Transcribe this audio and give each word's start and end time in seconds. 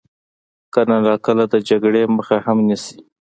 کله 0.73 0.95
ناکله 1.05 1.43
د 1.53 1.55
جګړې 1.69 2.03
مخه 2.17 2.37
هم 2.45 2.57
نیسي. 2.67 2.97